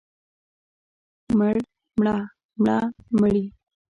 مړ، 1.37 1.55
مړه، 1.99 2.15
مړه، 2.63 2.77
مړې. 3.19 3.43